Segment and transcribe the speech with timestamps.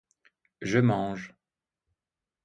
[0.63, 1.35] Je mange.